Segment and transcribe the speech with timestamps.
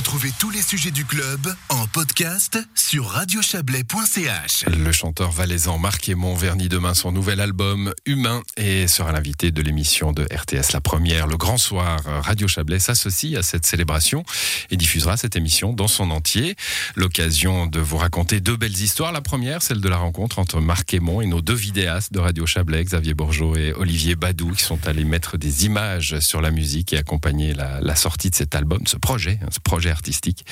[0.00, 4.64] Retrouvez tous les sujets du club en podcast sur radiochablais.ch.
[4.66, 9.60] Le chanteur valaisan Marc Aymon vernit demain son nouvel album Humain et sera l'invité de
[9.60, 12.00] l'émission de RTS La Première, le grand soir.
[12.06, 14.24] Radio Chablais s'associe à cette célébration
[14.70, 16.56] et diffusera cette émission dans son entier.
[16.96, 19.12] L'occasion de vous raconter deux belles histoires.
[19.12, 22.46] La première, celle de la rencontre entre Marc Aymon et nos deux vidéastes de Radio
[22.46, 26.94] Chablais, Xavier Bourgeot et Olivier Badou, qui sont allés mettre des images sur la musique
[26.94, 30.44] et accompagner la, sortie de cet album, ce projet, hein, ce projet artistique.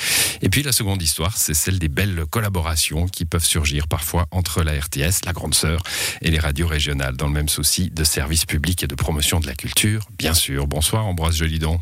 [0.43, 4.63] Et puis la seconde histoire, c'est celle des belles collaborations qui peuvent surgir parfois entre
[4.63, 5.83] la RTS, la grande sœur,
[6.23, 9.47] et les radios régionales, dans le même souci de service public et de promotion de
[9.47, 10.67] la culture, bien sûr.
[10.67, 11.81] Bonsoir Ambroise Jolidon.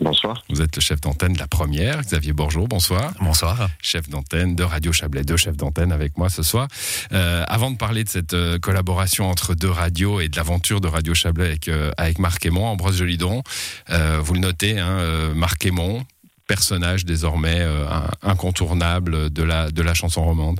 [0.00, 0.44] Bonsoir.
[0.48, 3.12] Vous êtes le chef d'antenne de la première, Xavier Bourgeot, bonsoir.
[3.20, 3.68] Bonsoir.
[3.82, 6.68] Chef d'antenne de Radio Chablais, deux chefs d'antenne avec moi ce soir.
[7.12, 10.86] Euh, avant de parler de cette euh, collaboration entre deux radios et de l'aventure de
[10.86, 13.42] Radio Chablais avec, euh, avec Marc Aymon, Ambroise Jolidon,
[13.90, 16.04] euh, vous le notez, hein, Marc Aymon,
[16.48, 17.86] personnage désormais euh,
[18.22, 20.58] incontournable de la, de la chanson romande.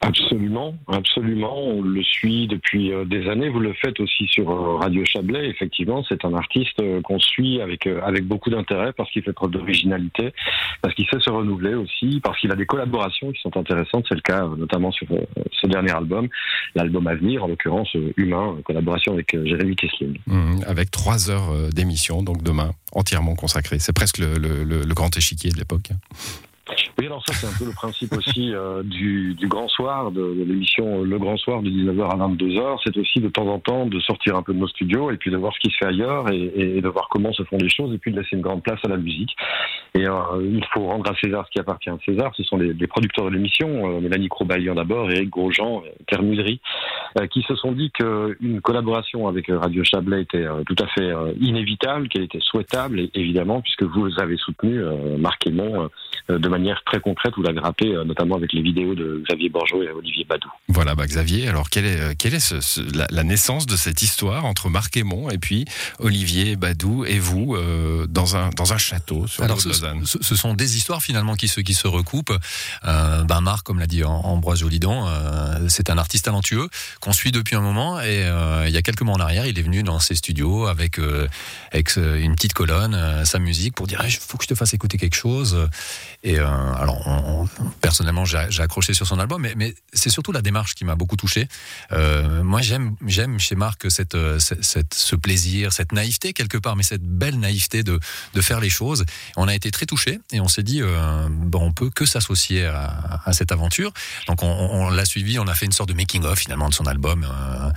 [0.00, 1.58] Absolument, absolument.
[1.58, 3.48] On le suit depuis euh, des années.
[3.48, 5.48] Vous le faites aussi sur euh, Radio Chablais.
[5.48, 9.50] Effectivement, c'est un artiste euh, qu'on suit avec avec beaucoup d'intérêt parce qu'il fait preuve
[9.50, 10.32] d'originalité,
[10.82, 14.06] parce qu'il sait se renouveler aussi, parce qu'il a des collaborations qui sont intéressantes.
[14.08, 15.06] C'est le cas notamment sur
[15.52, 16.28] ce dernier album,
[16.76, 20.16] l'album à venir, en l'occurrence Humain, collaboration avec Jérémy Kessling.
[20.26, 23.78] Mmh, avec trois heures d'émission, donc demain, entièrement consacré.
[23.80, 25.90] C'est presque le- le- le grand échiquier de l'époque.
[26.98, 30.34] Oui, alors ça, c'est un peu le principe aussi euh, du, du grand soir, de,
[30.34, 32.80] de l'émission Le Grand Soir de 19h à 22h.
[32.82, 35.30] C'est aussi de temps en temps de sortir un peu de nos studios et puis
[35.30, 37.68] de voir ce qui se fait ailleurs et, et de voir comment se font les
[37.68, 39.30] choses et puis de laisser une grande place à la musique.
[39.98, 42.32] Et euh, il faut rendre à César ce qui appartient à César.
[42.36, 46.56] Ce sont les, les producteurs de l'émission, euh, Mélanie Crobaillian d'abord, Eric Grosjean, euh,
[47.18, 51.10] euh, qui se sont dit qu'une collaboration avec Radio Chablais était euh, tout à fait
[51.10, 55.88] euh, inévitable, qu'elle était souhaitable, et, évidemment, puisque vous avez soutenu euh, Marc Aymon
[56.28, 59.82] de manière très concrète, vous l'avez rappelé, euh, notamment avec les vidéos de Xavier Borgeot
[59.82, 60.48] et Olivier Badou.
[60.68, 64.02] Voilà, bah Xavier, alors quelle est, quelle est ce- ce- la, la naissance de cette
[64.02, 65.64] histoire entre Marc Aymon et puis
[66.00, 69.70] Olivier Badou et vous euh, dans, un, dans un château sur Alors, ce,
[70.04, 72.36] Ce- sont des histoires finalement qui se, qui se recoupent.
[72.84, 76.68] Euh, ben Marc, comme l'a dit Am- Ambroise Jolidon, euh, c'est un artiste talentueux
[77.00, 78.00] qu'on suit depuis un moment.
[78.00, 80.66] Et euh, il y a quelques mois en arrière, il est venu dans ses studios
[80.66, 81.26] avec, euh,
[81.72, 84.98] avec une petite colonne, sa musique, pour dire il faut que je te fasse écouter
[84.98, 85.68] quelque chose.
[86.22, 90.74] Et alors, on- on- personnellement, j'ai accroché sur son album, mais, c'est surtout la démarche
[90.74, 91.48] qui m'a beaucoup touché.
[91.90, 94.16] Moi, j'aime j'aime chez Marc cette-
[94.94, 97.98] ce plaisir, cette naïveté quelque part, mais cette belle naïveté de,
[98.34, 99.04] de faire les choses.
[99.36, 102.66] On a été très touchés et on s'est dit, euh, bon, on peut que s'associer
[102.66, 103.92] à, cette aventure.
[104.26, 106.86] Donc, on, l'a suivi, on a fait une sorte de making of finalement de son
[106.86, 107.70] album euh,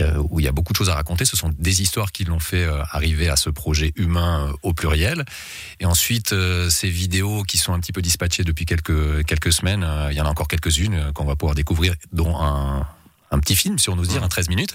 [0.00, 1.24] euh, où il y a beaucoup de choses à raconter.
[1.24, 5.24] Ce sont des histoires qui l'ont fait euh, arriver à ce projet humain au pluriel.
[5.80, 6.34] Et ensuite,
[6.70, 10.26] ces vidéos qui sont un petit peu dispatchées depuis quelques quelques semaines, il y en
[10.26, 12.86] a encore quelques-unes qu'on va pouvoir découvrir, dont un
[13.30, 14.74] un petit film, si on ose dire, un 13 minutes.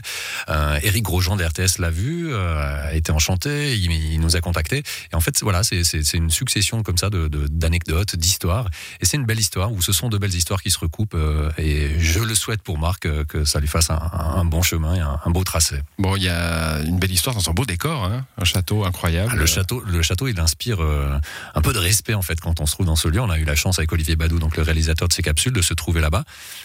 [0.50, 4.42] Euh, Eric Grosjean de RTS l'a vu, euh, a été enchanté, il, il nous a
[4.42, 4.84] contactés.
[5.12, 8.70] Et en fait, voilà, c'est une succession comme ça de- de- d'anecdotes, d'histoires.
[9.02, 11.14] Et c'est une belle histoire, où ce sont de belles histoires qui se recoupent.
[11.16, 14.62] euh, et je le souhaite pour Marc, euh, que ça lui fasse un, un bon
[14.62, 15.75] chemin et un, un beau tracé.
[16.00, 19.31] Bon, il y a une belle histoire dans un beau décor, hein, un château incroyable.
[19.34, 21.18] Ah, le château, le château, il inspire euh,
[21.56, 23.20] un peu de respect en fait quand on se trouve dans ce lieu.
[23.22, 25.62] On a eu la chance avec Olivier Badou, donc le réalisateur de ces capsules, de
[25.62, 26.24] se trouver là-bas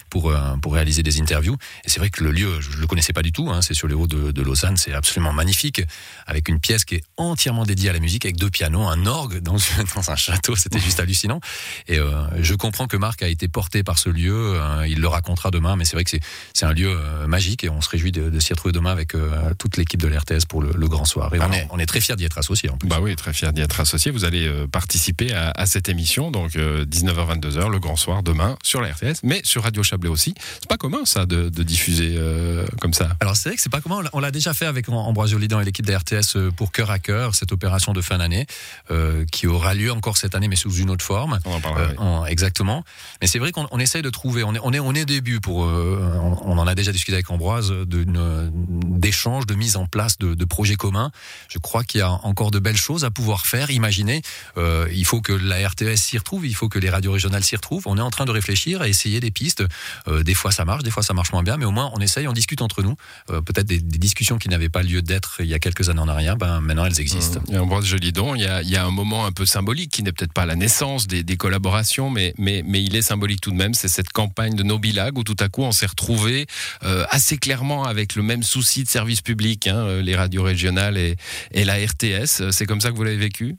[0.09, 1.57] pour euh, pour réaliser des interviews.
[1.85, 3.49] Et c'est vrai que le lieu, je le connaissais pas du tout.
[3.49, 5.81] Hein, c'est sur les hauts de, de Lausanne, c'est absolument magnifique,
[6.25, 9.39] avec une pièce qui est entièrement dédiée à la musique, avec deux pianos, un orgue
[9.39, 9.57] dans,
[9.95, 10.55] dans un château.
[10.55, 11.41] C'était juste hallucinant.
[11.87, 14.33] Et euh, je comprends que Marc a été porté par ce lieu.
[14.55, 16.11] euh, il le racontera demain, mais c'est vrai que
[16.53, 19.15] c'est un lieu euh, magique et on se réjouit de, de s'y retrouver demain avec
[19.15, 21.33] euh, toute l'équipe de l'RTS pour le, le grand soir.
[21.33, 22.87] Et on est on est très fiers d'y être associés en plus.
[22.87, 24.11] Bah oui, très fier d'y être associé.
[24.11, 28.57] Vous allez euh, participer à, à cette émission, donc euh, 19h-22h, le grand soir, demain,
[28.63, 30.33] sur la RTS, mais sur Radio Chablais aussi.
[30.59, 33.09] C'est pas commun, ça, de, de diffuser euh, comme ça.
[33.19, 35.65] Alors c'est vrai que c'est pas comment on l'a- déjà fait avec Ambroise Jolidan et
[35.65, 38.45] l'équipe de RTS pour Cœur à Cœur, cette opération de fin d'année
[38.91, 41.39] euh, qui aura lieu encore cette année mais sous une autre forme.
[41.45, 41.81] On en parlera.
[41.83, 41.95] Euh, oui.
[41.97, 42.83] en- exactement.
[43.21, 44.43] Mais c'est vrai qu'on on essaye de trouver.
[44.43, 45.99] On est, on est, on est début euh,
[46.45, 48.51] on, en a déjà discuté avec Ambroise d'une-
[48.97, 51.11] d'échanges, de mise en place de, de projets communs.
[51.49, 53.71] Je crois qu'il y a encore de belles choses à pouvoir faire.
[53.71, 54.21] Imaginez,
[54.57, 57.55] euh, il faut que la RTS s'y retrouve, il faut que les radios régionales s'y
[57.55, 57.83] retrouvent.
[57.85, 59.63] On est en train de réfléchir à essayer des pistes.
[60.07, 61.99] Euh, des fois ça marche, des fois ça marche moins bien, mais au moins on
[61.99, 62.95] essaye, on discute entre nous.
[63.31, 66.01] Euh, Peut-être des, des discussions qui n'avaient pas lieu d'être il y a quelques années
[66.01, 66.37] en arrière.
[66.37, 67.39] Ben maintenant elles existent.
[67.49, 70.03] Et Ambroise Jolidon, il y a, il y a un moment un peu symbolique qui
[70.03, 73.51] n'est peut-être pas la naissance des, des collaborations, mais, mais, mais il est symbolique tout
[73.51, 73.73] de même.
[73.73, 76.47] C'est cette campagne de Nobilag où tout à coup on s'est retrouvé
[76.83, 80.97] euh, assez clairement avec le même souci de service public, hein, euh, les radios régionales
[80.97, 81.15] et,
[81.51, 82.51] et la RTS.
[82.51, 83.57] C'est comme ça que vous l'avez vécu?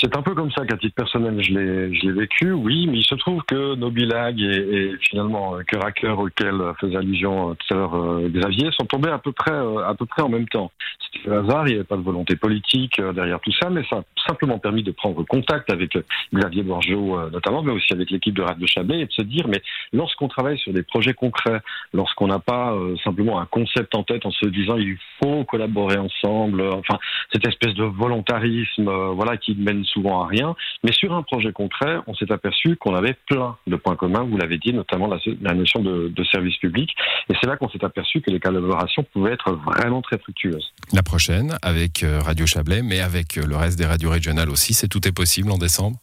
[0.00, 2.98] C'est un peu comme ça qu'à titre personnel, je l'ai, je l'ai vécu, oui, mais
[2.98, 7.50] il se trouve que Nobilag et, et finalement euh, cœur à cœur auquel faisait allusion
[7.50, 10.30] euh, tout à l'heure euh, Xavier sont tombés à peu près, à peu près en
[10.30, 10.72] même temps.
[11.12, 13.96] C'était le hasard, il n'y avait pas de volonté politique derrière tout ça, mais ça
[13.96, 15.98] a simplement permis de prendre contact avec
[16.32, 19.60] Xavier Borgeot notamment, mais aussi avec l'équipe de Radio Chablais et de se dire, mais
[19.92, 21.60] lorsqu'on travaille sur des projets concrets,
[21.92, 22.74] lorsqu'on n'a pas
[23.04, 26.98] simplement un concept en tête en se disant il faut collaborer ensemble, enfin
[27.32, 30.54] cette espèce de volontarisme, voilà, qui mène souvent à rien.
[30.84, 34.36] Mais sur un projet concret, on s'est aperçu qu'on avait plein de points communs, vous
[34.36, 36.90] l'avez dit, notamment la, notion de, service public.
[37.28, 40.72] Et c'est là qu'on s'est aperçu que les collaborations pouvaient être vraiment très fructueuses.
[40.92, 44.74] La prochaine, avec euh, Radio Chablais, mais avec euh, le reste des radios régionales aussi,
[44.74, 45.98] c'est tout est possible en décembre?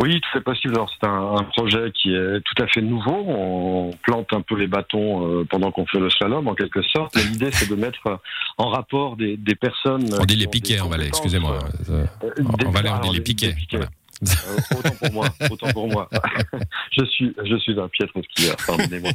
[0.00, 0.74] Oui, tout est possible.
[0.74, 3.24] Alors c'est un, projet qui est tout à fait nouveau.
[3.26, 7.16] On plante un peu les bâtons euh, pendant qu'on fait le slalom, en quelque sorte.
[7.16, 8.20] L'idée, c'est de mettre
[8.58, 10.12] en rapport des, personnes.
[10.18, 11.58] On dit les piquets en Valais, excusez-moi.
[12.66, 13.54] en Valais, on dit les piquets.
[14.22, 16.08] Euh, autant pour moi, autant pour moi.
[16.92, 19.10] je suis, je suis un piètre skieur, pardonnez-moi.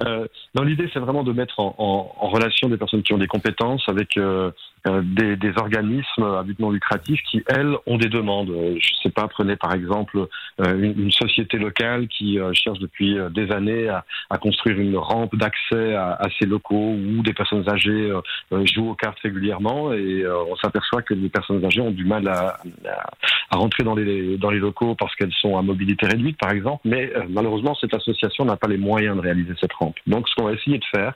[0.00, 0.26] Euh,
[0.64, 4.16] l'idée, c'est vraiment de mettre en, en, relation des personnes qui ont des compétences avec
[4.16, 4.50] euh,
[4.86, 8.50] euh, des, des, organismes à but non lucratif qui, elles, ont des demandes.
[8.50, 10.26] Euh, je sais pas, prenez par exemple
[10.60, 15.34] euh, une, une, société locale qui cherche depuis des années à, à construire une rampe
[15.34, 18.12] d'accès à, à, ces locaux où des personnes âgées
[18.50, 22.58] jouent aux cartes régulièrement et on s'aperçoit que les personnes âgées ont du mal à,
[22.86, 23.10] à,
[23.56, 27.12] rentrer dans les, dans les locaux parce qu'elles sont à mobilité réduite, par exemple, mais
[27.28, 29.96] malheureusement, cette association n'a pas les moyens de réaliser cette rampe.
[30.06, 31.14] Donc, ce qu'on va essayer de faire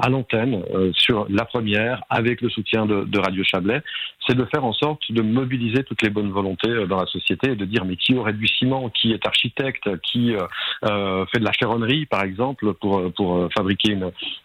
[0.00, 0.62] à l'antenne,
[0.92, 3.82] sur la première, avec le soutien de, de Radio Chablais,
[4.26, 7.52] c'est de faire en sorte de mobiliser toutes les bonnes volontés euh, dans la société
[7.52, 10.46] et de dire mais qui aurait du ciment, qui est architecte, qui euh,
[10.84, 13.92] euh, fait de la ferronnerie par exemple pour pour fabriquer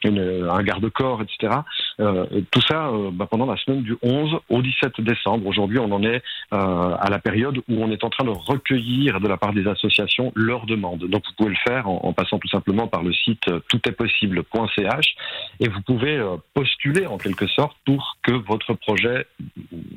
[0.04, 1.62] une, un garde-corps, etc.
[2.52, 5.46] tout ça bah, pendant la semaine du 11 au 17 décembre.
[5.48, 6.22] Aujourd'hui, on en est
[6.52, 10.32] à la période où on est en train de recueillir de la part des associations
[10.36, 11.06] leurs demandes.
[11.06, 15.16] Donc vous pouvez le faire en, en passant tout simplement par le site toutestpossible.ch
[15.60, 16.24] et vous pouvez
[16.54, 19.26] postuler en quelque sorte pour que votre projet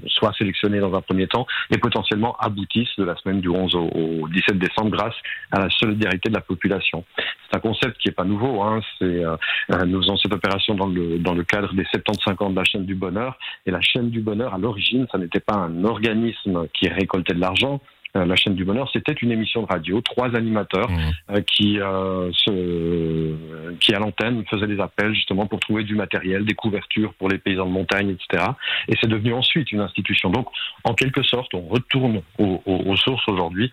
[0.06, 4.28] soit sélectionné dans un premier temps et potentiellement aboutisse de la semaine du 11 au,
[4.28, 5.14] 17 décembre grâce
[5.52, 7.04] à la solidarité de la population.
[7.16, 8.62] C'est un concept qui n'est pas nouveau.
[8.62, 8.81] Hein.
[8.98, 9.37] C'est, euh,
[9.72, 12.64] euh, nous faisons cette opération dans le, dans le cadre des 75 ans de la
[12.64, 13.38] chaîne du bonheur.
[13.66, 17.40] Et la chaîne du bonheur, à l'origine, ça n'était pas un organisme qui récoltait de
[17.40, 21.01] l'argent, euh, la chaîne du bonheur, c'était une émission de radio, trois animateurs mmh.
[21.31, 26.45] euh, qui, euh, se, qui à l'antenne faisaient des appels justement pour trouver du matériel,
[26.45, 28.51] des couvertures pour les paysans de montagne, etc.
[28.89, 30.31] Et c'est devenu ensuite une institution.
[30.31, 30.49] Donc,
[30.85, 33.71] en quelque sorte, on retourne aux, aux, sources aujourd'hui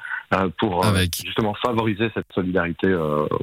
[0.58, 0.86] pour
[1.24, 2.94] justement favoriser cette solidarité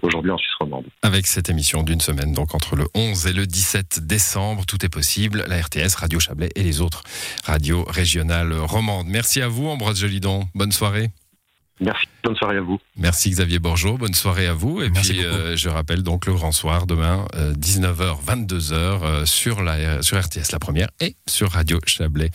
[0.03, 0.85] aujourd'hui en Suisse romande.
[1.03, 4.89] Avec cette émission d'une semaine, donc entre le 11 et le 17 décembre, tout est
[4.89, 5.45] possible.
[5.49, 7.03] La RTS, Radio Chablais et les autres
[7.45, 9.07] radios régionales romandes.
[9.09, 10.45] Merci à vous, Ambroise Jolidon.
[10.55, 10.84] Bonne soirée.
[11.81, 12.79] Merci, bonne soirée à vous.
[12.97, 14.81] Merci Xavier Borgeot, bonne soirée à vous.
[14.81, 20.01] Et puis euh, je rappelle donc le grand soir demain, 19h, euh, 22h sur, la,
[20.03, 22.31] sur RTS la première et sur Radio Chablais.